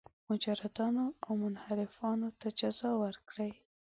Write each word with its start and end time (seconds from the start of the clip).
مجرمانو 0.29 1.05
او 1.25 1.31
منحرفانو 1.43 2.27
ته 2.39 2.47
جزا 2.59 2.91
ورکړي. 3.03 3.51